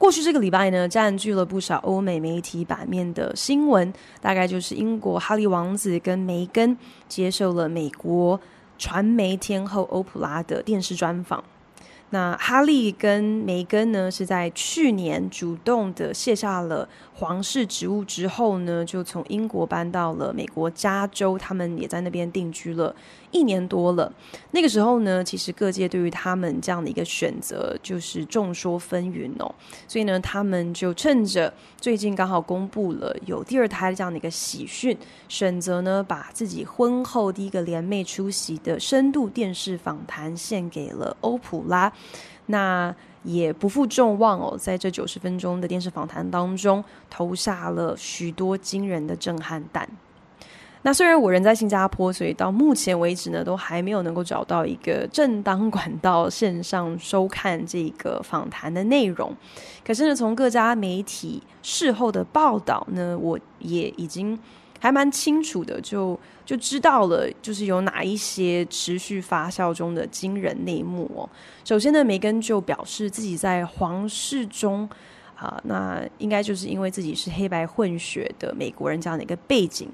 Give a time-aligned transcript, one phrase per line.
[0.00, 6.74] 过去这个礼拜呢，占据了不少欧美媒体版面的新闻，大概就是英国哈利王子跟梅根
[7.06, 8.40] 接受了美国
[8.78, 11.44] 传媒天后欧普拉的电视专访。
[12.12, 22.96] 那哈利跟梅根呢，是在去年主动的卸下了皇室职务之后呢，就从英国搬到了美国加州，他们也在那边定居了
[23.30, 24.12] 一年多了。
[24.50, 29.54] 那个时候呢，其实各界对于他们这样的一个选择就是众说纷纭哦。
[29.86, 34.96] 所以呢，他们就趁着最近刚好公布了有第二胎这样的一个喜讯，
[35.28, 41.92] 选择呢把自己婚后第一个联袂出席的深度电视访谈献给了欧普拉。
[42.46, 49.88] 那也不负众望哦，在这九十分钟的电视访谈当中，投下了许多惊人的震撼弹。
[50.82, 59.34] 那虽然我人在新加坡，所以到目前为止呢，都还没有能够找到一个正当管道线上收看这个访谈的内容。
[59.84, 64.38] 可是呢，从各家媒体事后的报道呢，我也已经。
[64.82, 71.28] 还蛮清楚的，就就知道了，就是有哪一些持续发酵中的惊人内幕哦。
[71.66, 74.88] 首先呢，梅根就表示自己在皇室中
[75.36, 79.86] 啊、那应该就是因为自己是黑白混血的美国人这样的一个背景，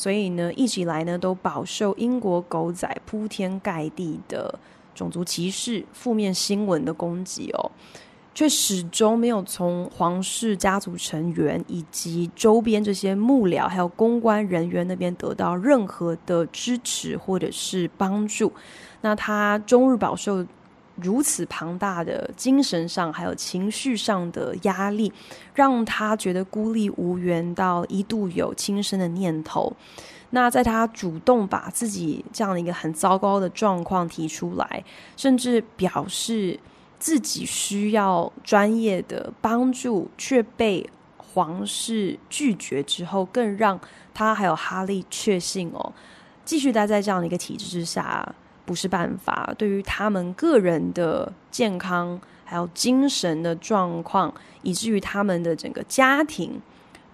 [0.00, 4.56] 所以呢，一直以来呢都饱受英国狗仔铺天盖地的
[4.94, 7.72] 种族歧视、负面新闻的攻击哦。
[8.32, 18.52] 却始终没有从皇室家族成员以及周边这些幕僚还有公关人员那边得到任何的支持或者是帮助。
[19.00, 20.46] 那他终日饱受
[21.02, 25.12] 如此庞大的精神上还有情绪上的压力，
[25.54, 29.72] 让他觉得孤立无援，到一度有轻生的念头。
[30.30, 34.84] 那在他主动把自己这样的一个很糟糕的状况提出来，
[35.16, 36.58] 甚至表示。
[37.00, 40.84] 自己需要专业的帮助，却被
[41.16, 43.78] 皇室拒绝之后，更让
[44.12, 45.92] 他还有哈利确信哦，
[46.44, 48.34] 继续待在这样的一个体制之下
[48.68, 49.54] 不是办法。
[49.56, 56.60] 对于他们个人的健康，还有精神的状况，以至于他们的整个家庭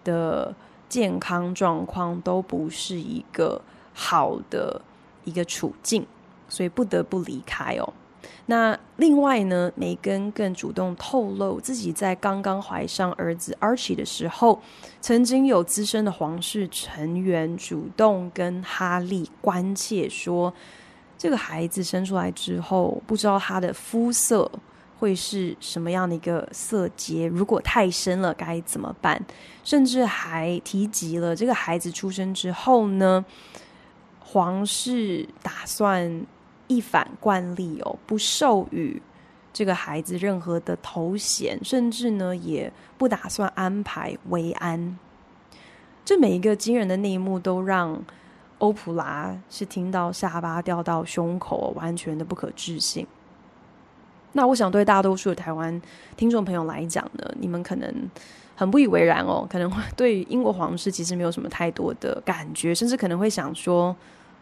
[0.03, 0.53] 的
[0.89, 3.63] 健康状况，都不是一个
[3.93, 4.83] 好的
[5.23, 6.05] 一个处境，
[6.49, 7.93] 所以不得不离开哦。
[8.47, 14.61] 那另外呢，梅根更主动透露自己在刚刚怀上儿子 Archie 的时候，
[15.01, 20.53] 曾经有资深的皇室成员主动跟哈利关切说，
[21.25, 24.51] 这个孩子生出来之后，不知道他的肤色
[24.99, 29.19] 会是什么样的一个色阶，如果太深了该怎么办？
[29.65, 33.25] 甚至还提及了这个孩子出生之后呢，
[34.21, 36.27] 皇室打算。
[36.67, 39.01] 一反惯例哦，不授予
[39.53, 44.99] 这个孩子任何的头衔，甚至呢也不打算安排维安。
[46.07, 48.03] 这每一个惊人的内幕都让
[48.59, 53.07] 欧普拉是听到下巴掉到胸口，完全的不可置信。
[54.33, 55.81] 那我想对大多数台湾
[56.17, 58.11] 听众朋友来讲呢，你们可能
[58.57, 63.95] 很不以为然哦，可能会对英国皇室其实没有什么太多的感觉，甚至可能会想说，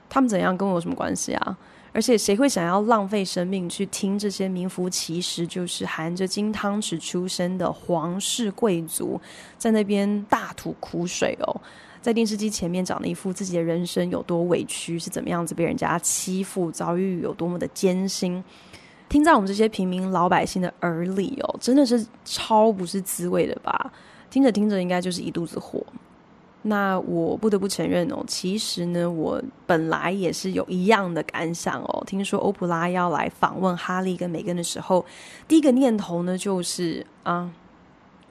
[0.09, 1.59] 他们怎样跟我有什么关系啊？
[1.95, 9.21] 而且谁会想要浪费生命去听这些名副其实就是含着金汤匙出生的皇室贵族
[9.59, 11.61] 在那边大吐苦水哦，
[12.03, 18.43] 在电视机前面讲了一副自己的人生有多委屈，是怎么样子被人家欺负，遭遇有多么的艰辛，
[19.09, 23.93] 听在我们这些平民老百姓的耳里哦，真的是超不是滋味的吧？
[24.29, 25.81] 听着听着，应该就是一肚子火。
[26.65, 32.05] 那我不得不承认哦，其实呢，我本来也是有一样的感想哦。
[32.07, 35.05] 听说欧普拉要来访问哈利跟梅根的时候，
[35.49, 37.51] 第一个念头呢就是啊，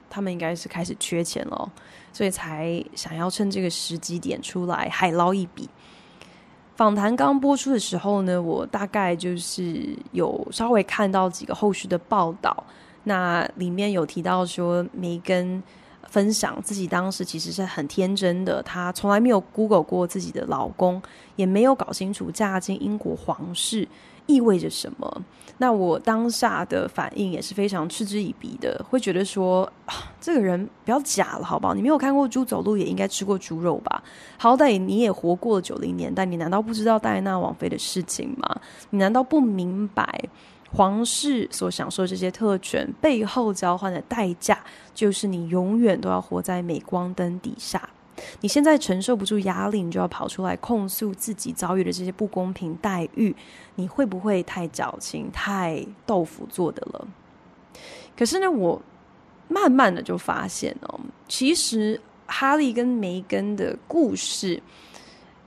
[0.09, 1.71] 他们应该是开始缺钱了，
[2.11, 5.69] 所以才想要趁这个时机点出来海捞一笔。
[6.75, 12.63] 访谈刚播出的时候呢，我大概就是有稍微看到几个后续的报道，
[13.03, 15.61] 那里面有提到说梅根。
[16.09, 21.01] 分享自己当时其实是很天真的，她从来没有 Google 过自己的老公，
[21.37, 23.87] 也没有搞清楚嫁进英国皇室
[24.27, 25.23] 意味着什么？
[25.57, 31.75] 那我当下的反应也是非常嗤之以鼻的，会觉得说，啊，这个人不要假了，好不好？
[31.75, 34.03] 你没有看过猪走路，也应该吃过猪肉吧？
[34.37, 38.61] 好歹你也活过了九零年代，你难道不知道戴安娜王妃的事情吗？
[38.89, 40.19] 你难道不明白
[40.73, 44.57] 皇室所享受这些特权背后交换的代价，
[44.95, 47.89] 就是你永远都要活在镁光灯底下？
[48.41, 53.35] 你现在承受不住压力，你就要跑出来控诉自己遭遇的这些不公平待遇，
[53.75, 57.07] 你会不会太矫情、太豆腐做的了？
[58.17, 58.79] 可是呢，我
[59.47, 64.61] 慢慢的就发现哦，其实哈利跟梅根的故事，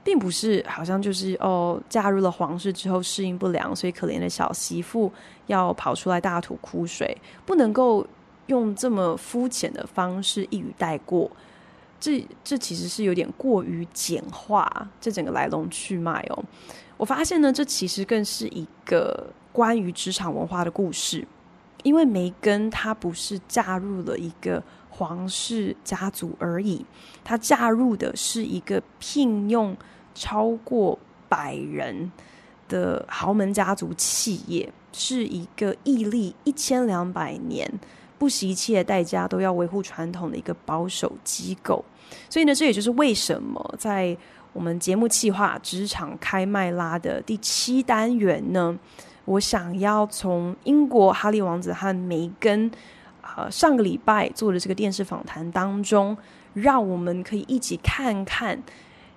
[0.02, 5.12] 并不是好像就是哦，嫁入了皇室之后适应不良，所以可怜的小媳妇
[5.46, 7.16] 要跑出来大吐苦水，
[7.46, 8.06] 不能够
[8.46, 11.30] 用这么肤浅的方式一语带过。
[12.04, 16.44] 这这其实是有点过于简化这整个来龙去脉哦。
[16.98, 21.26] 我发现呢，这其实更是一个关于职场文化的故事。
[21.82, 26.84] 因为梅根她不是嫁入了一个皇室家族而已，
[27.24, 29.74] 她嫁入的是一个聘用
[30.14, 32.12] 超过百人
[32.68, 37.70] 的豪门家族企业，是一个屹立一千两百年，
[38.18, 41.82] 不惜一切代价都要维护传统的一个保守机构。
[42.28, 44.16] 所以呢，这也就是为什么在
[44.52, 48.78] 我们节目企划职场开麦拉的第七单元呢，
[49.24, 52.70] 我想要从英国哈利王子和梅根，
[53.36, 56.16] 呃，上个礼拜做的这个电视访谈当中，
[56.52, 58.62] 让我们可以一起看看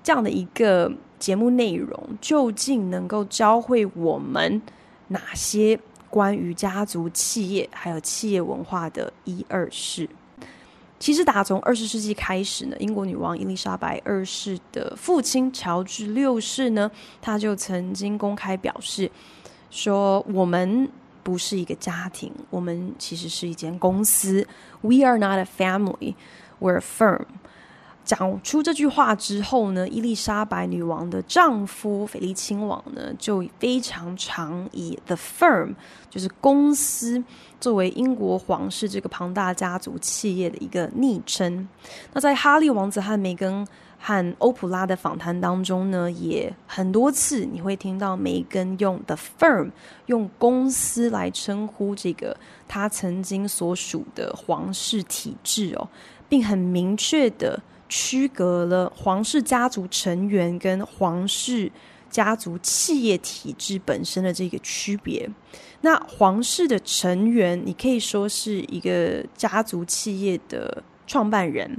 [0.01, 4.61] 这样的一个节目内容，究竟能够教会我们
[5.09, 5.79] 哪些
[6.09, 10.09] 关于家族企业还有企业文化的一二事。
[10.99, 16.89] 其实打从二十世纪开始呢，英国女王伊丽莎白二世的父亲乔治六世呢，
[17.21, 19.09] 他就曾经公开表示
[19.69, 20.89] 说：“我们
[21.23, 24.47] 不是一个家庭，我们其实是一间公司。
[24.81, 26.15] We are not a family,
[26.59, 27.25] we're a firm。”
[28.07, 35.75] 讲出这句话之后呢，伊丽莎白女王的丈夫菲利亲王呢，就非常常以 the firm，
[36.09, 37.21] 就是公司，
[37.59, 41.67] 作为英国皇室这个庞大家族企业的一个昵称。
[42.13, 43.67] 那在哈利王子和梅根
[43.99, 49.71] 和欧普拉的访谈当中呢，也很多次你会听到梅根用 the firm，
[50.05, 52.37] 用公司来称呼这个
[52.69, 55.89] 他曾经所属的皇室体制哦，
[56.29, 57.61] 并很明确的。
[57.89, 61.71] 区隔了皇室家族成员跟皇室
[62.09, 65.29] 家族企业体制本身的这个区别。
[65.81, 71.77] 那皇室的成员，你可以说是一个家族企业的创办人。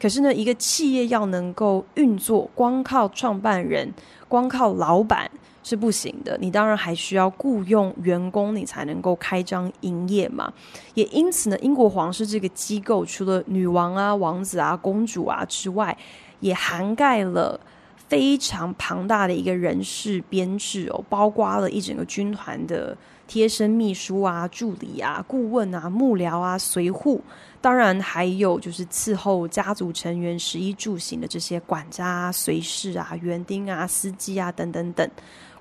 [0.00, 3.92] 可是呢，一个企业要能够运作，光靠创办人，
[4.28, 5.30] 光靠老板。
[5.68, 10.50] 是不行的，你当然还需要雇佣员工，你才能够开张营业嘛。
[10.94, 15.94] 也因此呢，英国皇室这个机构除了女王啊、王子啊、公主啊之外，
[16.40, 17.60] 也涵盖了
[18.08, 27.20] 非常庞大的一个人事编制哦，包括了一整个军团的贴身秘书啊、助理啊、顾问啊、幕僚啊、随扈，
[27.60, 35.06] 当然还有就是伺候家族成员食衣住行的这些管家啊、随侍啊、园丁啊、司机啊等等等。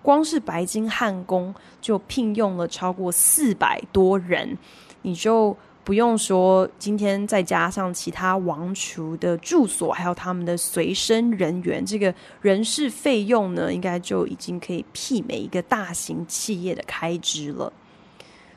[0.07, 4.57] 光是白金汉宫就聘用了超过四百多人，
[5.01, 17.73] 你就不用说，今天再加上其他王储的住所，还有他们的随身人员，这个人事费用呢，应该就已经可以媲美一个大型企业的开支了。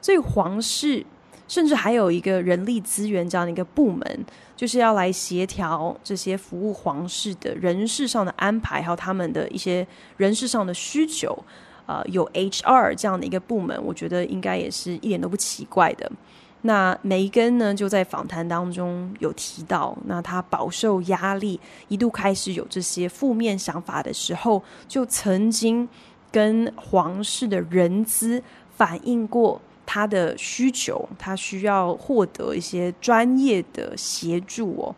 [0.00, 1.04] 所以皇室。
[1.48, 4.24] 甚至还有一个人力资源这样的一个部门，
[4.60, 9.86] 就是要来协调这些服务皇室的人事上的安排，还有他们的一些
[10.18, 11.34] 人事上的需求。
[11.86, 16.12] 呃，有 HR 这样的一个部门，我觉得应该也是一点都不奇怪的。
[16.60, 25.88] 那梅根呢，就在访谈当中有提到，那他饱受压力，一度开始有这些负面想法的时候，就曾经
[26.30, 28.42] 跟皇室的人资
[28.76, 29.58] 反映过。
[29.92, 34.94] 他的需求，他需要获得一些专业的协助哦。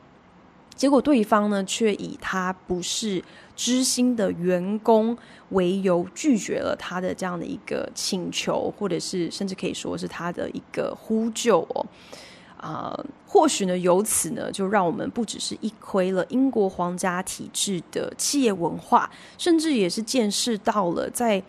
[0.77, 3.25] 结果对方呢，却以他不是
[3.57, 5.17] 知心的员工
[5.49, 11.87] 为由，拒绝了他的这样的一个请求，或者是甚至可以说是他的一个呼救哦。
[12.59, 12.95] 啊、
[13.27, 21.43] 或许呢，由此呢，就让我们不只是一窥了英国皇家体制的企业文化，甚至也是见识到了在。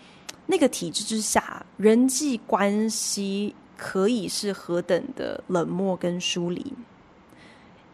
[0.46, 6.74] 那个体制之下，人际关系可以是何等的冷漠跟疏离。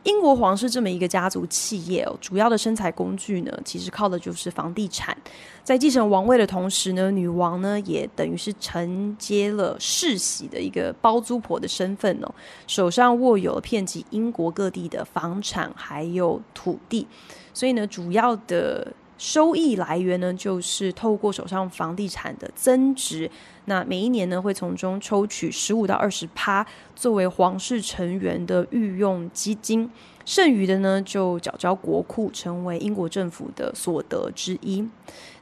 [0.03, 5.15] 英国皇室这么一个家族企业，主要的生财工具呢，其实靠的就是房地产。
[5.63, 12.33] 在继承王位的同时呢，女王呢也等于是承接了世袭的一个包租婆的身份哦，
[12.65, 17.05] 手上握有遍及英国各地的房产还有土地，
[17.53, 18.91] 所以呢，主要的。
[19.19, 23.29] 收益来源呢，就是透过手上房地产的增值，
[23.65, 29.91] 那每一年呢，会从中抽取十五到二十趴作为皇室成员的御用基金，
[30.23, 34.88] 剩余的呢就缴交国库，成为英国政府的所得之一。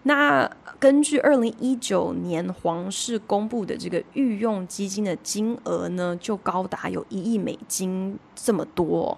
[0.03, 9.15] 那根据二零一九年皇室公布的这个御用基金的金额呢，就高达有一亿美金这么多。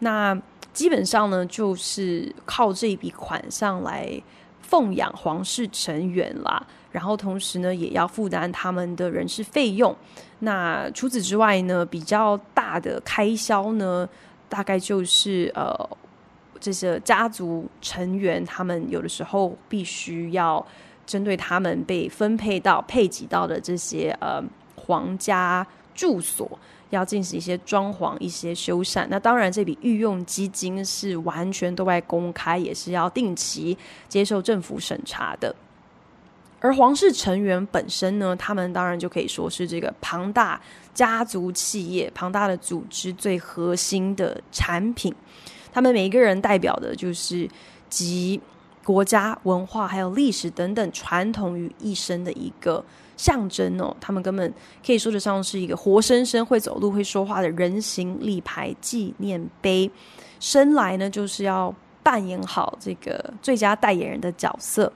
[0.00, 0.38] 那
[0.72, 4.20] 基本上呢，就是靠这笔款项来
[4.60, 9.94] 奉养皇室成员啦，然后同时呢，也要负担他们的人事费用。
[10.40, 14.08] 那除此之外呢，比较大的开销呢，
[14.48, 15.88] 大概就是呃，
[16.58, 20.64] 这些家族成员他们有的时候必须要
[21.04, 24.42] 针对他们被分配到配给到的这些呃
[24.76, 26.58] 皇家住所。
[26.92, 29.06] 要进行一些装潢、一些修缮。
[29.08, 33.76] 那当然，这笔御用基金是完全对外公开，也是要定期
[34.08, 35.54] 接受政府审查的。
[36.60, 40.60] 而皇室成员本身呢，他们当然就可以说是这个庞大
[40.92, 45.12] 家族企业、庞大的组织最核心的产品。
[45.72, 47.48] 他们每一个人代表的就是
[47.88, 48.38] 集
[48.84, 52.84] 国家文化、还有历史等等传统于一身的一个。
[53.16, 54.52] 象征哦，他们根本
[54.84, 59.90] 可以说得上是一个活生生会走路、会说话的人形立牌纪念碑。
[60.40, 64.92] 生来呢，就是要扮演好这个最佳代言人的角色。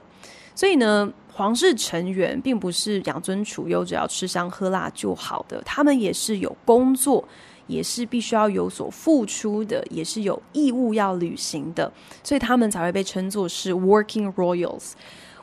[0.53, 7.23] 所以呢，皇室成员并不是养尊处优，只要吃香喝辣就好的，他们也是有工作，
[7.67, 11.91] 也是必须要有所付出的，也是有义务要履行的，
[12.23, 14.93] 所以他们才会被称作是 Working Royals。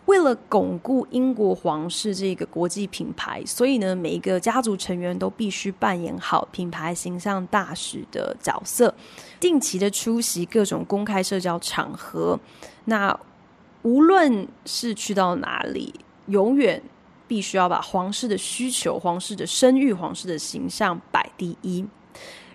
[0.07, 8.95] 为了巩固英国皇室这个国际品牌，所以呢，每一个家族成员都必须扮演好品牌形象大使的角色，
[9.41, 12.39] 定期的出席各种公开社交场合。
[12.85, 13.19] 那
[13.81, 15.95] 无论是去到哪里，
[16.27, 16.83] 永远
[17.27, 21.83] 必须要把皇室的需求、皇室的声誉、皇室的形象摆第一，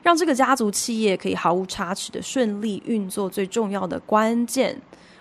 [0.04, 3.28] 让这个家族企业可以毫无差池的顺利运作。
[3.28, 4.80] 最重要的关键。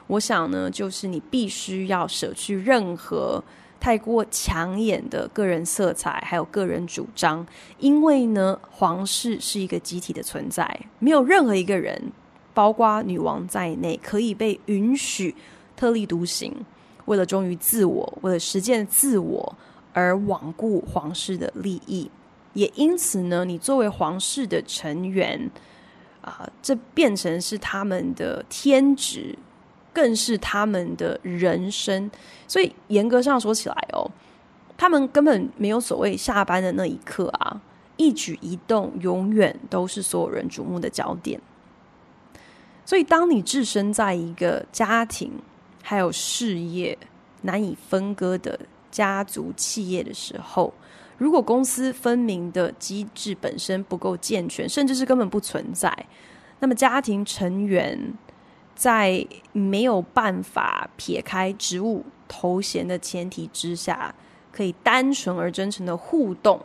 [0.09, 3.43] 我想呢，就是你必须要舍去任何
[3.79, 7.47] 太过抢眼的个人色彩，还有个人主张，
[7.79, 12.11] 因为呢，皇室是一个集体的存在，没有任何一个人，
[12.53, 15.35] 包括女王在内，可以被允许
[15.77, 16.53] 特立独行，
[17.05, 19.55] 为了忠于自我，为了实践自我
[19.93, 22.11] 而罔顾皇室的利益。
[22.55, 25.51] 也因此呢，你作为皇室的成员，
[26.23, 29.37] 啊、这变成是他们的天职。
[29.93, 32.11] 更是他们的人生，
[32.47, 34.09] 所以严格上说起来哦，
[34.77, 37.61] 他们根本没有所谓下班的那一刻啊，
[37.97, 41.41] 一举一动永远都是所有人瞩目的焦点。
[42.85, 45.33] 所以，当你置身在一个家庭
[45.83, 46.97] 还有事业
[47.43, 48.59] 难以分割的
[48.91, 50.73] 家族企业的时候，
[51.17, 56.07] 如果公私分明的机制本身不够健全，甚至是根本不存在，
[56.61, 58.15] 那么家庭成员。
[58.79, 64.15] 在没有办法撇开职务头衔的前提之下，
[64.53, 66.65] 可以单纯而真诚的互动，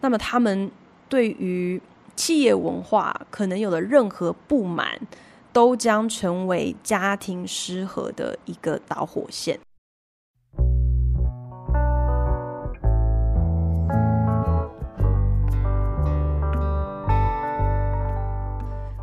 [0.00, 0.70] 那么他们
[1.06, 1.78] 对于
[2.16, 4.98] 企业文化可能有的任何不满，
[5.52, 9.60] 都将成为家庭失和的一个导火线。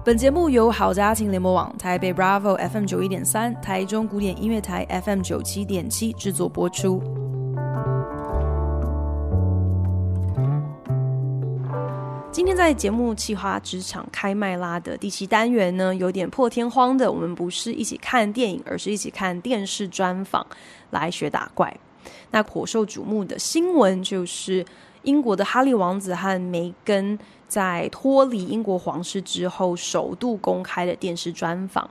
[0.07, 7.03] 本节目由好家庭联播网、台北 Bravo FM 九一点三、台中古典音乐台 FM 九七点七制作播出。
[12.31, 20.47] 今天在节目企划职场开麦拉的第七单元呢，有点破天荒的，我们不是一起看电影，而是一起看电视专访
[20.91, 21.77] 来学打怪。
[22.31, 24.65] 那颇受瞩目的新闻就是
[25.01, 27.19] 英国的哈利王子和梅根。
[27.47, 31.89] 在脱离英国皇室之后，首度公开的电视专访，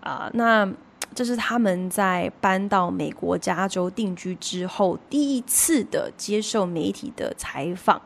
[0.00, 0.68] 啊、那
[1.14, 8.00] 这是他们在搬到美国加州定居之后第一次的接受媒体的采访，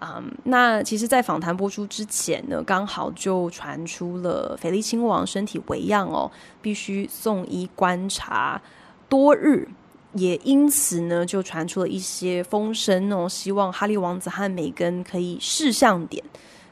[0.00, 6.30] 啊、那其实，在访谈播出之前呢，刚好就传出了菲利亲王身体微恙哦，
[6.62, 8.60] 必须送医观察
[9.08, 9.68] 多日。
[10.14, 16.24] 也因此呢，就传出了一些风声哦，希望哈利王子和梅根可以识相点，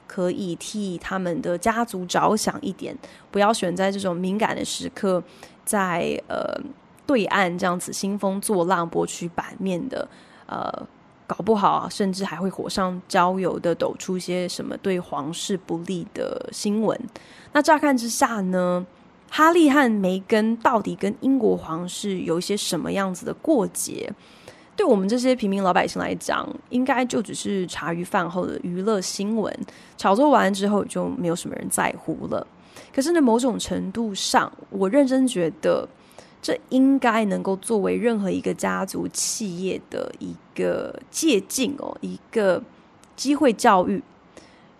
[0.06, 2.96] 可以替他们的家族着想一点，
[3.30, 5.22] 不要选在这种敏感的时刻，
[5.64, 6.58] 在呃
[7.06, 10.08] 对岸这样子兴风作浪、博取版面的，
[10.46, 10.86] 呃，
[11.26, 16.98] 搞不好啊，甚至还会火上浇油的抖出一些什么对皇室不利的新闻。
[17.52, 18.84] 那乍看之下呢，
[19.30, 24.12] 哈利和梅根到底跟英国皇室有一些什么样子的过节？
[24.74, 29.50] 对我们这些平民老百姓来讲，应该就只是茶余饭后的娱乐新闻，
[29.96, 32.46] 炒作完之后就没有什么人在乎了。
[32.94, 35.88] 可是呢，某种程度上，我认真觉得，
[36.42, 42.62] 这应该能够作为任何一个家族企业的一个借鉴哦，一个
[43.16, 44.02] 机会教育。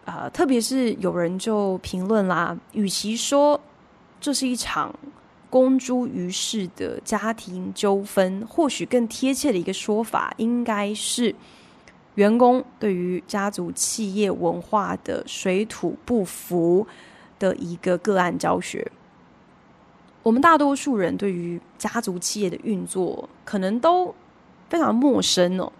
[0.04, 3.60] 啊、特别是有人就评论啦，与其说
[4.26, 4.92] 这是一场
[5.48, 11.32] 公诸于世的家庭纠纷，或许更贴切的一个说法，应该是
[12.16, 16.84] 员工对于家族企业文化的水土不服
[17.38, 18.90] 的一个个案教学。
[20.24, 24.12] 我们大多数人对于家族企业的运作可能都
[24.68, 25.72] 非常陌生哦，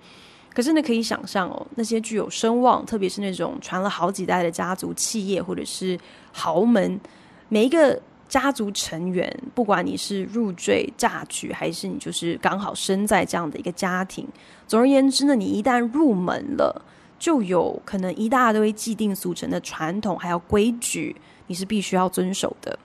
[0.55, 5.99] 可是呢，可以想象哦，那些具有声望，特别是那种传了好几代的家族企业或者是
[6.31, 7.01] 豪门，
[7.49, 8.01] 每一个。
[8.29, 14.27] 家族成员，不管你是入赘嫁娶，还是你就是刚好生在这样的一个家庭，
[14.67, 16.83] 总而言之呢，你一旦入门了，
[17.19, 21.15] 就有可能一大堆既定俗成的传统还有规矩，
[21.47, 22.79] 你是必须要遵守的。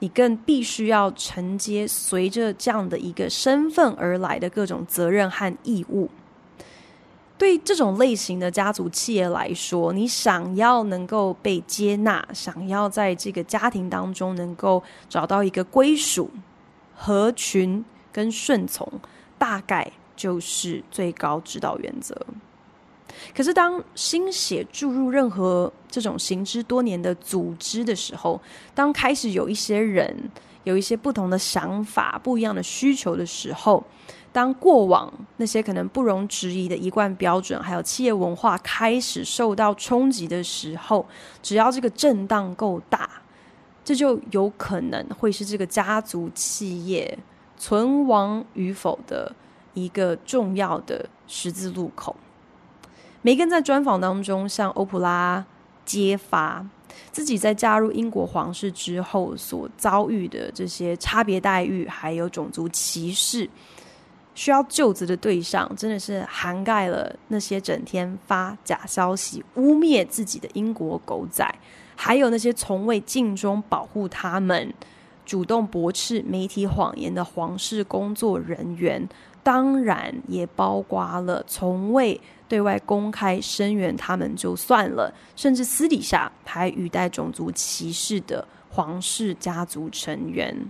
[0.00, 6.10] 你更必须要承接随着这样的一个身份而来的各种责任和义务。
[7.36, 16.30] 对这种类型的家族企业来说，你想要能够被接纳，想要在这个家庭当中能够找到一个归属、
[16.94, 18.88] 合群跟顺从，
[19.36, 22.16] 大概就是最高指导原则。
[23.34, 28.40] 可是，当心血注入任何这种行之多年的组织的时候，
[28.74, 30.16] 当开始有一些人
[30.64, 33.84] 有一些不同的想法、不一样的需求的时候，
[34.34, 41.06] 当过往那些可能不容置疑的一贯标准，还有企业文化开始受到冲击的时候，
[41.40, 43.08] 只要这个震荡够大，
[43.84, 47.16] 这就有可能会是这个家族企业
[47.56, 49.32] 存亡与否的
[49.72, 52.16] 一个重要的十字路口。
[53.22, 55.46] 梅根在专访当中向欧普拉
[55.84, 56.66] 揭发
[57.12, 63.48] 自己在加入英国皇室之后所遭遇的这些差别待遇，还有种族歧视。
[64.34, 71.48] 需要究责的对象，真的是涵盖了那些整天发假消息、污蔑自己的英国狗仔，
[71.94, 74.74] 还有那些从未尽忠保护他们、
[75.24, 79.08] 主动驳斥媒体谎言的皇室工作人员，
[79.44, 90.68] 当然也包括了从未对外公开声援他们就算了，甚至私底下还语带种族歧视的皇室家族成员。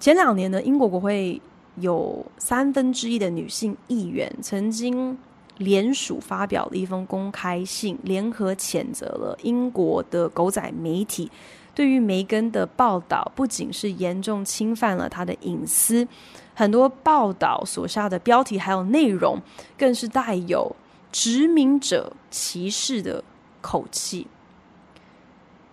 [0.00, 1.40] 前两年呢，英国国会。
[1.80, 5.18] 有三分之一的女性议员曾经
[5.58, 11.30] 联署发表了一封公开信，联合谴责了英国的狗仔媒体
[11.74, 16.06] 对于梅根的报道，不仅是严重侵犯了她的隐私，
[16.54, 19.40] 很多报道所下的标题还有内容，
[19.76, 20.74] 更是带有
[21.10, 23.24] 殖民者歧视的
[23.60, 24.26] 口气。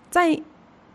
[0.10, 0.42] 在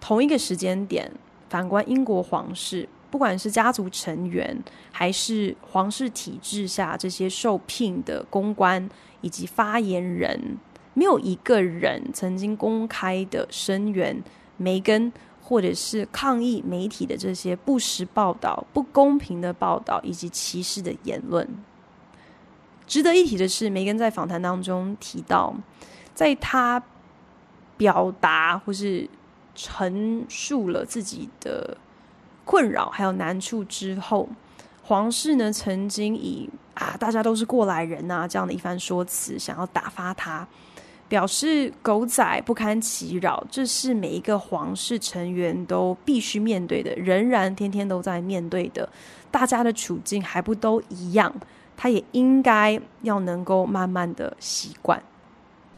[0.01, 1.13] 同一个时间点，
[1.49, 2.89] 反观英国皇室。
[3.11, 4.57] 不管是家族成员，
[4.93, 8.89] 还是皇室体制下这些受聘的公关
[9.21, 10.57] 以及发言人，
[10.95, 14.23] 没有一个人曾经公开的声援
[14.57, 21.49] 梅根，或者是抗议媒体的这些不实报道、不公平的报道以及歧视的言论。
[22.87, 25.53] 值得一提的是，梅根在访谈当中提到，
[26.15, 26.81] 在他
[27.77, 29.09] 表达或是
[29.57, 31.77] 陈述了自己的。
[32.51, 34.29] 困扰还有难处之后，
[34.83, 40.45] 皇室呢曾经以啊大家都是过来人啊这样的一番说辞，想要打发他，
[41.09, 48.89] 表示狗仔不堪其扰，这是每一个皇室成员都必须面对的，仍然天天都在面对的，
[49.31, 51.33] 大家的处境还不都一样，
[51.77, 55.01] 他也应该要能够慢慢的习惯。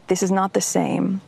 [0.07, 1.19] This is not the same.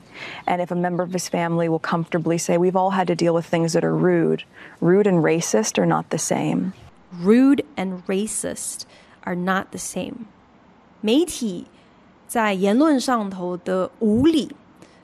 [0.47, 3.33] And if a member of his family will comfortably say, we've all had to deal
[3.33, 4.45] with things that are rude,
[4.81, 6.73] rude and racist are not the same.
[7.13, 8.85] Rude and racist
[9.25, 10.27] are not the same.
[11.01, 11.67] 媒体
[12.29, 14.55] 在言论上头的无理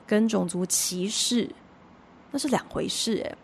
[0.05, 1.49] 跟种族歧视，
[2.31, 3.35] 那是两回事诶。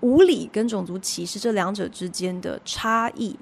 [0.00, 3.36] 无理跟种族歧视这两者之间的差异，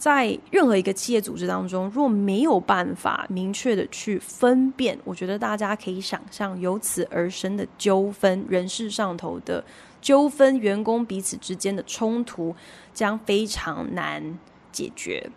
[0.00, 9.62] 在任何一个企业组织当中，若没有办法明确的去分辨，我觉得大家可以想象由此而生的纠纷，人事上头的
[10.00, 12.56] 纠纷，员工彼此之间的冲突
[12.94, 14.38] 将非常难
[14.72, 15.30] 解决。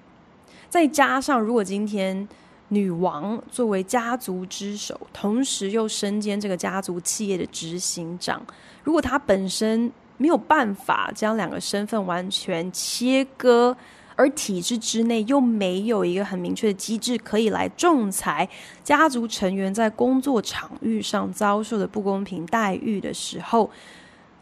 [0.69, 2.26] 再加上，如果今天
[2.69, 8.41] 女王作为家族之首，同时又身兼这个家族企业的执行长，
[8.82, 13.76] 如果她本身没有办法将两个身份完全切割，
[14.15, 18.47] 而体制之内又没有一个很明确的机制可以来仲裁
[18.84, 23.69] 家族成员在工作场域上遭受的不公平待遇的时候，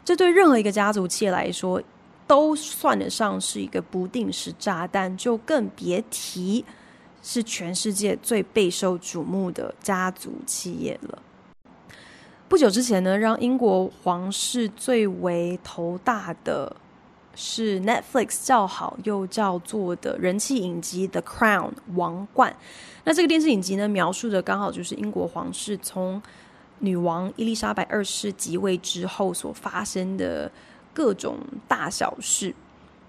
[0.04, 1.82] 这对任何一个家族企业来说，
[2.26, 6.64] 都算得上是一个不定时炸弹，就更别提
[7.22, 11.22] 是全世界最备受瞩目的家族企业了。
[12.48, 16.76] 不久之前呢，让英国皇室最为头大的
[17.34, 22.54] 是 Netflix 叫好又叫座的人气影集《The Crown》王冠。
[23.04, 26.22] 那这个电视影集呢，描述的刚好就是英国皇室从
[26.78, 30.50] 女王伊丽莎白二世即位之后所发生的
[30.92, 32.54] 各种大小事。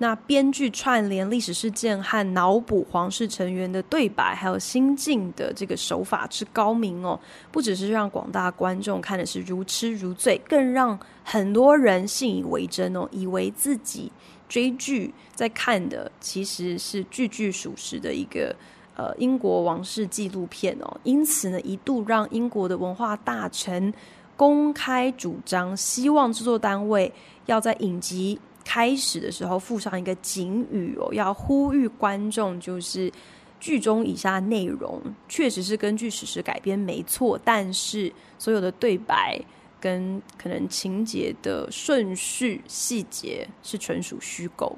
[0.03, 7.17] 那编剧串联历史事件和脑补皇室成员的对白，还有心境的这个手法之高明哦，
[7.53, 14.11] 不只是让广大观众看的是如痴如醉，更让很多人信以为真哦，以为自己
[14.49, 18.53] 追剧在看的其实是句句属实的一个
[18.97, 20.99] 呃英国王室纪录片哦。
[21.03, 23.93] 因此呢，一度让英国的文化大臣
[24.35, 27.09] 公开主张，希望制作单位
[27.45, 28.37] 要在影集。
[28.63, 33.11] 开始的时候附上一个警语哦，要呼吁观众，就是
[33.59, 39.39] 剧中以下内容确实是根据史实改编没错，但是所有的对白
[39.79, 44.77] 跟可能情节的顺序细节是纯属虚构。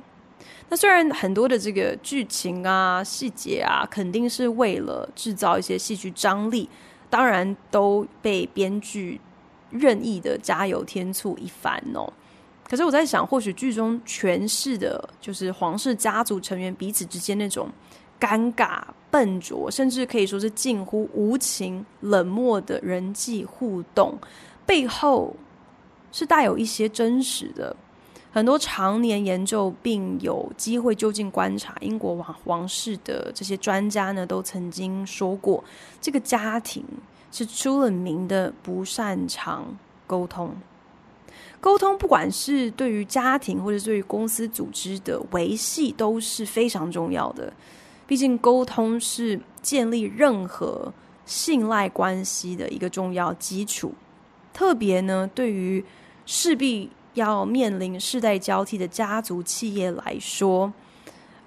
[0.67, 6.67] 那虽然很多的这个剧情啊、细节啊，肯定是为了制造一些戏剧张力，
[7.08, 9.21] 当然都被编剧
[9.69, 12.12] 任意的加油添醋一番哦。
[12.67, 17.69] 可是我在想，或许剧中诠释的就是皇室家族成员彼此之间那种
[18.19, 24.17] 尴尬、笨拙，甚至可以说是近乎无情、冷漠的人际互动，
[24.65, 25.36] 背后
[26.12, 27.75] 是带有一些真实的。
[28.32, 35.63] 很多常年研究并有机会就近观察英国王王室的这些专家呢，都曾经说过，
[36.01, 36.84] 这个家庭
[37.32, 40.54] 是出了名的不擅长沟通。
[41.65, 47.51] 沟通，不管是对于家庭或者对于公司组织的维系，都是非常重要的。
[48.06, 50.93] 毕竟，沟通是建立任何
[51.25, 53.95] 信赖关系的一个重要基础。
[54.54, 55.84] 特别呢，对于
[56.28, 60.71] 势必要面临世代交替的家族企业来说，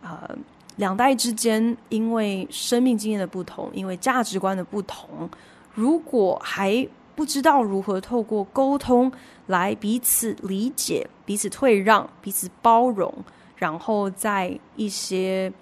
[0.02, 0.36] 呃，
[0.78, 5.30] 两代之间因为生命经验的不同，因为价值观的不同，
[5.74, 6.84] 如果还
[7.18, 9.10] 不知道如何透过沟通
[9.48, 13.12] 来彼此理解、彼此退让、彼此包容，
[13.56, 15.52] 然后在一些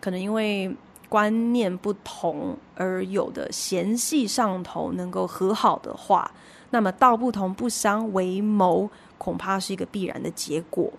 [0.00, 0.72] 可能因为
[1.08, 6.30] 观念不同而有的嫌隙上头能够和好的话，
[6.70, 8.88] 那么道不同不相为谋，
[9.18, 10.92] 恐怕是一个必然的结果。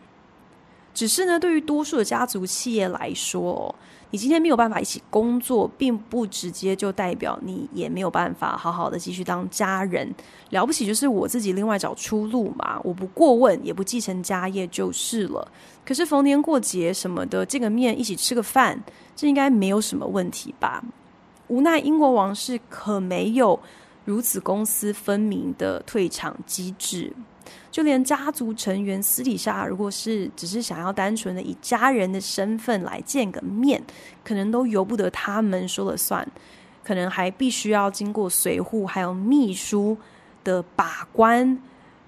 [1.00, 3.74] 只是呢，对于多数的家族企业来说，
[4.12, 10.14] 你今天没有办法一起工作，并不直接就代表你也没有办法好好的继续当家人。
[10.50, 15.50] 了不起就是我自己另外找出路嘛，我不过问，也不继承家业就是了。
[15.86, 18.78] 可是逢年过节什么的，见个面一起吃个饭，
[19.16, 20.84] 这应该没有什么问题吧？
[21.48, 23.58] 无奈英国王室可没有
[24.04, 27.14] 如此公私分明的退场机制。
[27.72, 33.82] 就连家族成员私底下，如果是只是想要单纯的以家人的身份来见个面，
[34.24, 36.28] 可能都由不得他们说了算，
[36.84, 39.96] 可能还必须要经过随扈还有秘书
[40.44, 41.62] 的把关，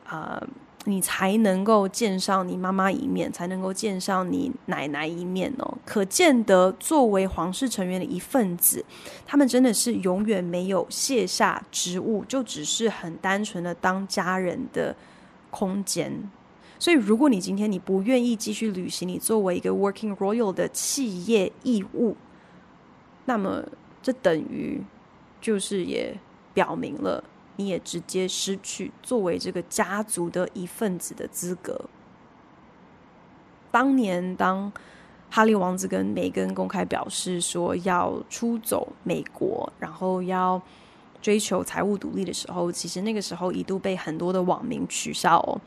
[0.10, 0.42] 呃，
[0.86, 5.78] 你才能够见上你妈妈一面，才能够见上你奶奶一面哦。
[5.86, 8.84] 可见得作为皇室成员的一份子，
[9.28, 14.96] 他们真的是永远没有卸下职务，就只是很单纯的当家人的。
[15.52, 16.32] 空间，
[16.80, 22.18] 所以如果你今天你不愿意继续履行你作为一个 working royal 的企业义务，
[23.26, 23.64] 那么
[24.02, 24.82] 这等于
[25.40, 26.18] 就是也
[26.54, 27.24] 表明了
[27.58, 31.86] 你也直接失去作为这个家族的一份子的资格。
[33.70, 34.72] 当年当
[35.30, 40.62] 哈利王子跟梅根公开表示说要出走美国，然后要。
[41.22, 45.60] 追求财务独立的时候，其实那个时候一度被很多的网民取笑哦，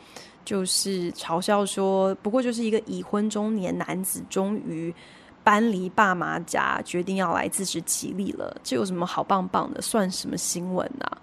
[0.45, 4.95] 就是嘲笑说，不过就是一个已婚中年男子终于
[5.43, 8.57] 搬离爸妈家，决定要来自食其力了。
[8.62, 9.81] 这有什么好棒棒的？
[9.81, 11.19] 算什么新闻啊？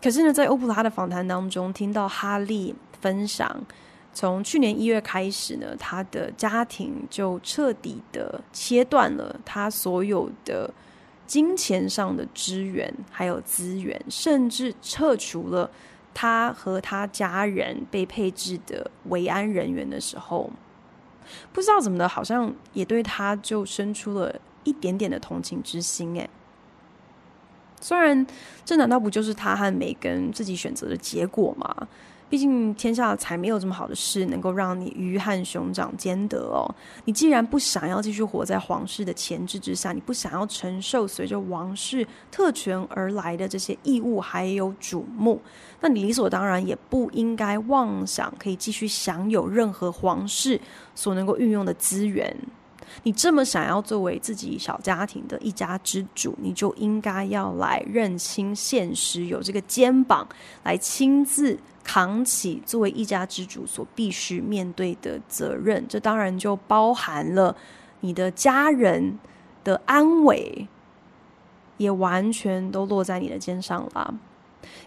[0.00, 3.64] 可是呢，在欧普拉的访谈当中，听到哈利分享，
[4.14, 10.72] 从去年一月开始呢，他的家庭就彻底的切断了他所有的
[11.28, 15.70] 金钱上的支援，还有资源，甚至撤除了
[16.14, 20.50] 他和他家人被配置的维安人员的时候，
[21.52, 26.28] 不知道怎么的，好像也对他就生出了一点点的同情之心，诶。
[27.80, 28.26] 虽然
[28.64, 31.86] 这难道不就是他和梅根自己选择的结果吗？
[32.28, 36.68] 毕竟天下才没有这么好的事能够让你鱼和熊掌兼得哦。
[37.06, 45.40] 你既然不想要继续活在皇室的钳制之下，你不想要承受随着王室特权而来的这些义务还有瞩目，
[45.80, 50.60] 那你理所当然也不应该妄想可以继续享有任何皇室
[50.94, 52.36] 所能够运用的资源。
[53.02, 60.26] 你这么想要作为自己小家庭的一家之主，你就应该要来认清现实，有这个肩膀
[60.64, 61.56] 来亲自
[61.88, 65.82] 扛起作为一家之主所必须面对的责任。
[65.88, 67.56] 这当然就包含了
[68.00, 69.18] 你的家人
[69.64, 70.68] 的安危，
[71.78, 74.14] 也完全都落在你的肩上了。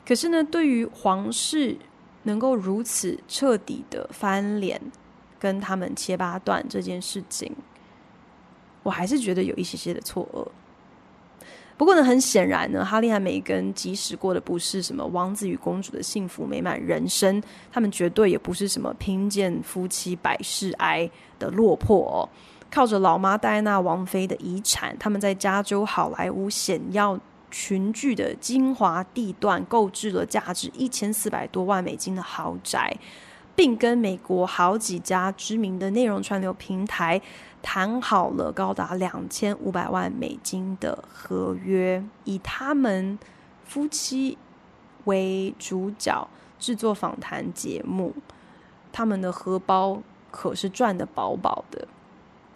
[0.05, 1.75] 可是呢，对于皇室
[2.23, 4.79] 能够如此彻底的翻脸，
[5.39, 7.55] 跟他们切八段这件事情。
[8.83, 10.47] 我还是觉得有一些些的错愕。
[11.81, 17.41] 不过呢，很显然呢，哈利和梅根即使过的不是什么王子与公主的幸福美满人生，
[17.71, 22.29] 他们绝对也不是什么贫贱夫妻百事哀的落魄哦。
[22.69, 32.95] 靠着老妈戴安娜王妃的遗产，他们在加州好莱坞显要群聚的精华地段购置了价值一千四百多万美金的豪宅，
[33.55, 37.19] 并跟美国好几家知名的内容串流平台。
[37.61, 43.17] 谈好了高达两千五百万美金的合约，以他们
[43.65, 44.37] 夫妻
[45.05, 46.27] 为主角
[46.59, 48.13] 制作访谈节目，
[48.91, 51.87] 他们的荷包可是赚得饱饱的。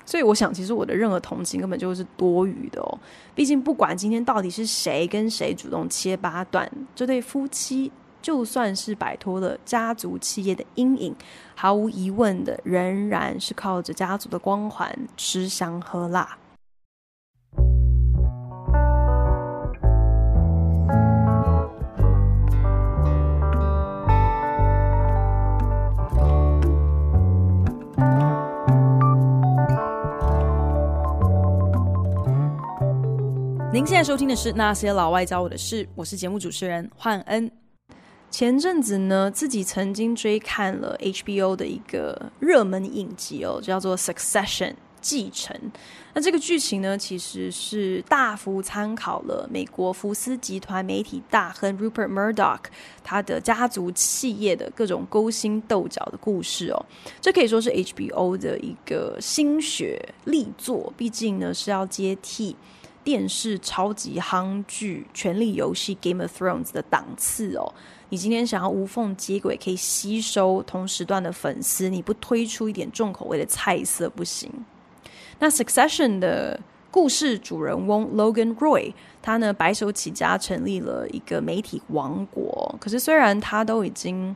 [0.06, 3.00] 所以我想，其实我的任何同情根本就是多余的哦。
[3.34, 7.92] 毕竟，不管今天到底是谁跟谁主动切八段，这对夫妻。
[8.26, 11.16] 就算是摆脱了家族企业的阴影，
[11.54, 16.36] 毫无疑问的，仍然是靠着家族的光环吃香喝辣。
[33.72, 37.52] 您现在收听的是《那些老外教我的事》，我是节目主持人焕恩。
[38.38, 45.58] 前阵子呢，自己曾经追看了 HBO 的一个热门影集哦，叫做《Succession》继承。
[46.14, 52.60] 那这个剧情呢，其实是大幅参考了美国福斯集团媒体大亨 Rupert Murdoch
[53.06, 56.86] 他的家族企业的各种勾心斗角的故事哦。
[57.22, 62.54] 这可以说是 HBO 的一个心血力作，毕竟呢是要接替
[63.06, 67.72] 电视超级夯剧《权力游戏》（Game of Thrones） 的档次哦。
[68.10, 74.52] 你今天想要无缝接轨，可以吸收同时段的粉丝，你不推出一点重口味的菜色不行。
[75.38, 78.92] 那《Succession》的故事主人翁 Logan Roy，
[79.22, 82.76] 他呢白手起家成立了一个媒体王国。
[82.82, 84.36] 可是虽然他都已经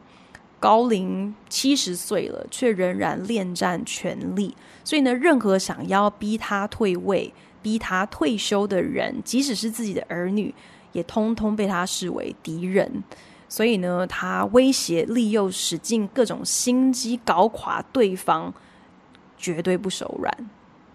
[0.60, 4.56] 高龄七十岁了，却仍然恋战权力。
[4.84, 10.54] 所以呢，任何想要逼他退位、逼他退休的人，即使是自己的儿女，
[10.92, 13.04] 也通通被他视为敌人。
[13.48, 18.54] 所以呢，他威胁、利诱、使尽各种心机搞垮对方，
[19.38, 20.32] 绝对不手软。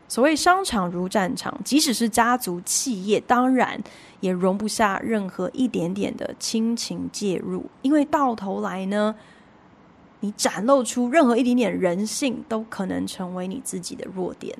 [0.06, 3.82] 所谓商场如战场，即使是家族企业，当然
[4.20, 7.64] 也容不下任何一点点的亲情介入。
[7.82, 9.16] 因为到头来呢，
[10.20, 14.56] 你展露出任何一点点人性，都可能成为你自己的弱点。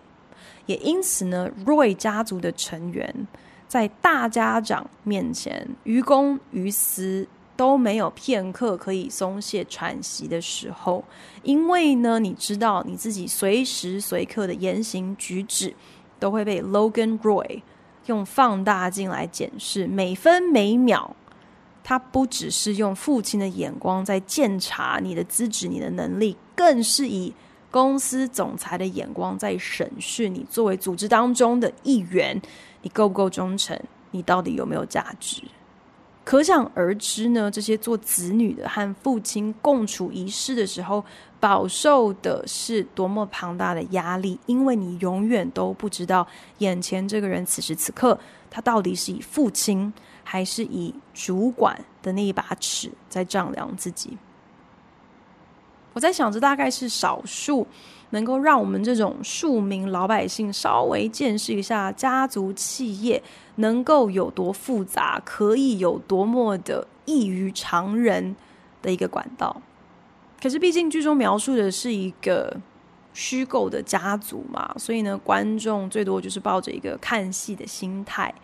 [0.67, 3.27] 也因此呢，Roy 家族的成员
[3.69, 7.27] 在大家长面前于公于私。
[7.57, 11.05] 都没有片刻可以松懈喘息的时候，
[11.45, 15.73] 因为呢，你知道你自己随时随刻的言行举止
[16.19, 17.63] 都会被 Logan Roy
[18.07, 21.15] 用放大镜来检视，每分每秒，
[21.85, 27.33] 他不只是用父亲的眼光在检查你的资质、你的能力，更是以
[27.75, 32.41] 公司总裁的眼光在审视你作为组织当中的一员，
[32.83, 33.77] 你够不够忠诚？
[34.13, 35.43] 你到底有没有价值？
[36.23, 41.05] 可想而知呢，这些做子女的和父亲共处一室的时候，
[41.41, 46.25] 饱受的是多么庞大的压力，因为你永远都不知道
[46.59, 48.17] 眼前这个人此时此刻
[48.49, 54.17] 他到底是以父亲还是以主管的那一把尺在丈量自己。
[55.95, 57.67] 我在想，这大概是少数
[58.11, 63.23] 能够让我们这种庶民老百姓稍微见识一下家族企业
[63.57, 68.37] 能够有多复杂，可以有多么的异于常人
[68.83, 69.63] 的一个管道。
[70.43, 72.55] 可是，毕竟剧中描述的是一个
[73.15, 78.35] 虚构的家族嘛，所以呢，观众最多就是抱着一个看戏的心态。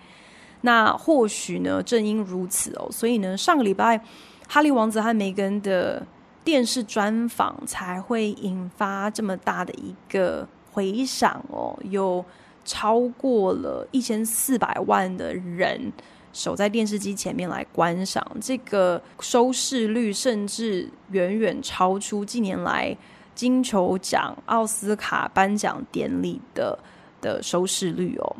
[0.62, 4.00] 那或许呢，正因如此哦，所以呢，上个礼拜
[4.48, 6.06] 哈利王子和梅根的
[6.44, 12.24] 电视专访才会引发这么大的一个回响哦，有
[12.64, 15.92] 超过了一千四百万的人。
[16.32, 22.96] 守在电视机前面来观赏，这个收视率甚至远远超出近年来
[23.34, 26.78] 金球奖、奥斯卡颁奖典礼的
[27.20, 28.36] 的收视率哦。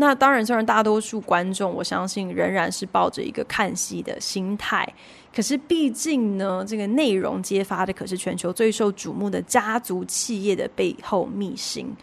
[0.00, 4.88] 那当然，虽然大多数观众，我相信仍然是抱着一个看戏的心态，
[5.30, 11.94] 可是毕竟呢，这个内容揭发的可是全球最受瞩目的家族企业的背后秘辛。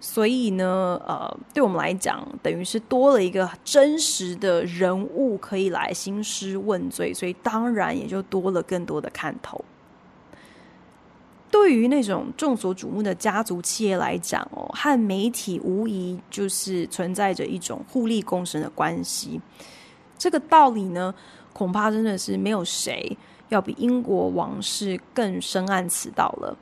[0.00, 9.64] 所以呢，呃，对我们来讲，等于是多了一个真实的人物可以来兴师问罪，所以当然也就多了更多的看头。
[11.50, 19.40] 对于那种众所瞩目的家族企业来讲哦，和媒体无疑就是存在着一种互利共生的关系。
[20.18, 21.14] 这个道理呢，
[21.52, 23.16] 恐怕真的是没有谁
[23.48, 26.56] 要比英国王室更深谙此道了。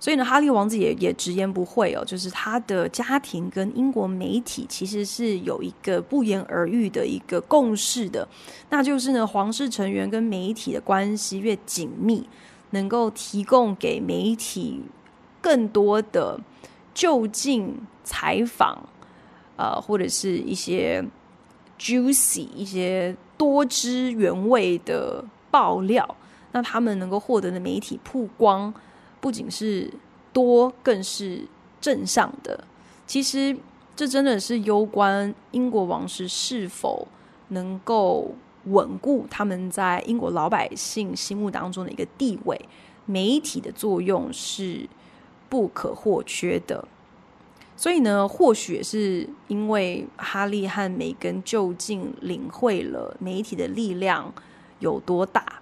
[0.00, 8.26] 所以呢，哈利王子也也直言不讳哦，就是他的家庭跟英国媒体其实是有一个不言而喻的一个共识的，
[8.70, 12.28] 那就是呢，皇室成员跟媒体的关系越紧密，
[12.70, 14.82] 能够提供给媒体
[15.40, 16.40] 更多的
[16.92, 18.88] 就近采访，
[19.56, 21.04] 呃，或者是一些
[21.78, 26.16] juicy 一些多汁原味的爆料，
[26.52, 28.72] 那他们能够获得的媒体曝光。
[29.20, 29.92] 不仅是
[30.32, 31.46] 多，更是
[31.80, 32.64] 正向的。
[33.06, 33.56] 其实，
[33.96, 37.08] 这真的是攸关英国王室是否
[37.48, 38.32] 能够
[38.64, 42.60] 稳固他们在英国老百姓心目当中的一个地位。
[43.06, 44.88] 媒体的作用是
[45.48, 46.86] 不可或缺的。
[47.76, 54.34] 所以呢，或许也是因为哈利和梅根究竟领会了媒体的力量
[54.80, 55.60] 有多大，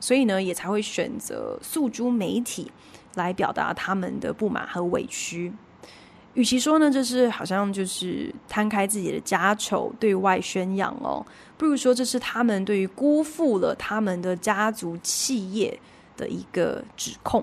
[0.00, 2.70] 所以呢，也才会选择诉诸媒体。
[3.16, 5.50] 来表达他们的不满和委屈。
[6.36, 11.24] 与其说呢，这是好像就是摊开自己的家丑对外宣扬哦，
[11.56, 15.80] 不如说这是他们对于辜负了他们的家族企业
[16.14, 17.42] 的一个指控。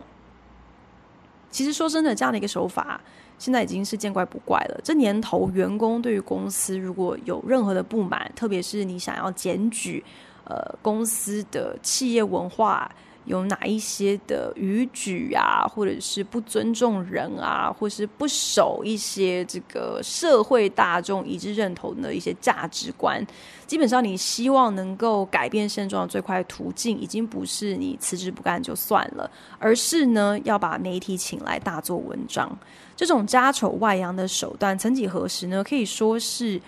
[1.50, 3.02] 其实说真的，这样的一个手法
[3.40, 4.80] 现在已经是见怪不怪了。
[4.84, 10.04] 这年头，员工对于公司如果有任何的不满，特别是你想要检举
[10.46, 12.92] 呃公司的企业文化。
[13.26, 23.26] 有哪一些的逾矩啊，或者是不尊重人啊，或是不守一些这个社会大众一致认同的一些价值观，
[23.66, 32.52] 基本上你希望能够改变现状的最快途径，已经不是你辞职不干就算了，而是呢要把媒体请来大做文章。
[32.96, 36.62] 这种家丑外扬的手段，曾几何时呢，可以说是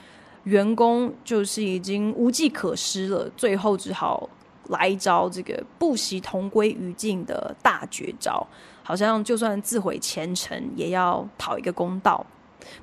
[0.45, 4.29] 员工就是已经无计可施了，最后只好。
[4.69, 8.45] 来一招这个不惜同归于尽的大绝招，
[8.83, 12.25] 好像就算自毁前程也要讨一个公道。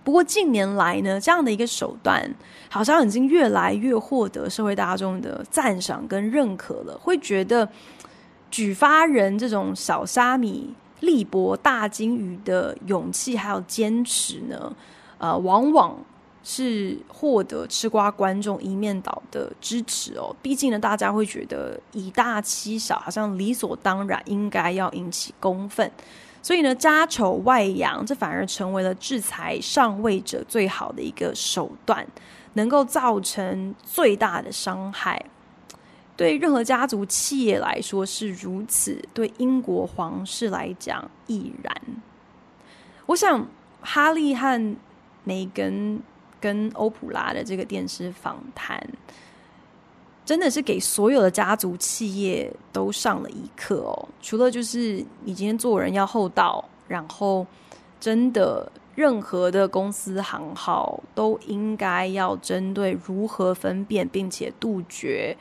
[0.04, 2.22] 不过近年来呢，这样的一个手段
[2.70, 7.68] 好像已经越来越获得社会大众的赞赏跟认可了，会觉得
[8.50, 14.72] 举发人这种小虾米力搏大鲸鱼的勇气还有坚持呢，
[15.18, 15.96] 呃，往往。
[16.44, 20.34] 是获得吃瓜观众一面倒的支持哦。
[20.42, 25.90] 毕竟呢，大家会觉得以大欺小，好像理所当然应该要引起公愤。
[26.42, 32.04] 所以呢，家丑外扬，这反而成为了制裁上位者最好的一个手段，
[32.54, 35.24] 能够造成最大的伤害。
[36.16, 41.74] 对任何家族企业来说是如此，对英国皇室来讲亦然。
[43.06, 43.46] 我想，
[43.80, 44.76] 哈利和
[45.22, 46.02] 梅根。
[46.42, 48.78] 跟欧普拉的这个电视访谈，
[50.26, 54.08] 真的是给所有的家族企业都上了一课哦。
[54.20, 57.46] 除了就是你今天做人要厚道，然后
[58.00, 65.36] 真的任何的公司行号都应该要针对如何分辨并且杜绝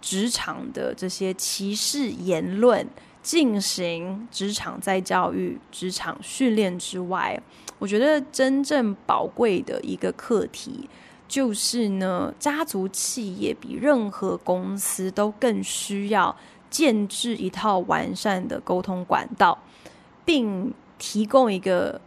[0.00, 2.86] 职场的这些歧视言论
[3.22, 7.40] 进行职场再教育、职场训练之外，
[7.78, 10.88] 我觉得真正宝贵的一个课题
[11.28, 16.34] 就是呢，家族企业比任何公司都更需要
[16.68, 19.56] 建置一套完善的沟通管道，
[20.24, 22.00] 并提供一个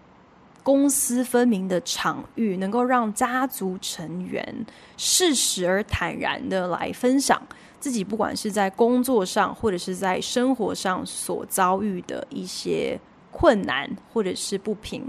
[0.64, 4.66] 公私分明的场域，能够让家族成员
[4.98, 7.42] 适时而坦然的来分享。
[7.86, 13.00] 自己不管是在工作上，或者是在生活上所遭遇的一些
[13.32, 15.04] 困难，或者是不平。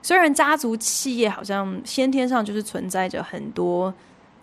[0.00, 3.92] 虽然家族企业好像先天上就是存在着很多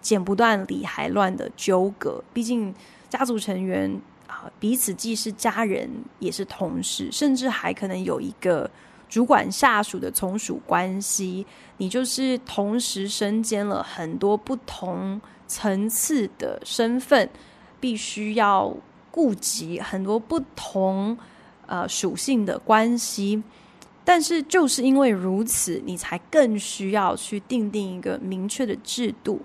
[0.01, 2.75] 剪不断理还乱的纠葛，毕竟
[3.07, 3.89] 家族成员
[4.27, 8.69] 啊彼此既是家人，也是同事，甚至还可能有一个
[9.07, 11.47] 主管下属的从属关系。
[11.77, 17.29] 你就是同时身兼了很多不同层次的身份。
[17.81, 18.73] 必须要
[19.11, 21.17] 顾及很多不同
[21.65, 23.43] 呃属性的关系，
[24.05, 29.41] 但是就是因为如此，你才更需要去定定一个明确的制度，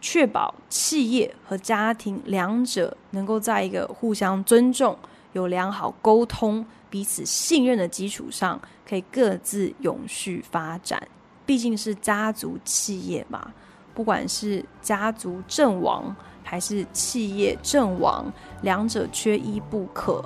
[0.00, 4.96] 确保企业和家庭两者能够在一个互相尊重、
[5.32, 11.02] 有良好沟通、彼此信任的基础上，可以各自永续发展。
[11.44, 13.52] 毕竟是家族企业嘛，
[13.92, 16.14] 不管是家族阵亡，
[16.50, 18.26] 还是企业阵亡，
[18.62, 20.20] 两者缺一不可，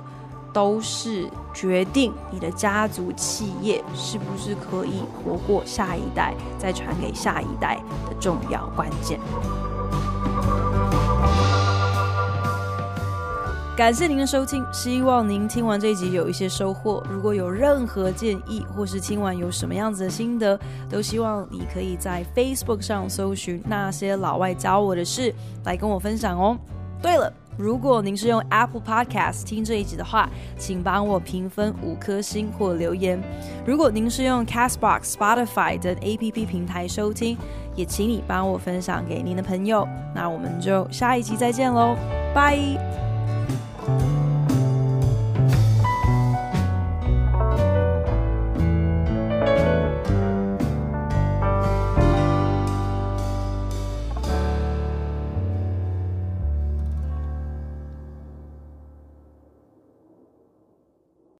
[0.51, 7.75] 都是决定你的家族企业是不是可以活过下一代，再传给下一代
[8.09, 9.19] 的重要关键。
[13.75, 17.03] 感谢您的收听，希望您听完这一集有一些收获。
[17.09, 20.57] 如果有任何建议，或是听完有什么样子的心得，
[20.89, 26.57] 都希望你可以在 Facebook 上搜寻那些老外教我的事，来跟我分享哦。
[27.01, 33.21] 对了，如果您是用 Apple Podcast 听这一集的话，请帮我评分五颗星或留言。
[33.65, 37.37] 如果您是用 Castbox、Spotify 等 APP 平台收听，
[37.75, 39.85] 也请你帮我分享给您的朋友。
[40.15, 41.97] 那我们就下一集再见喽，
[42.33, 43.14] 拜。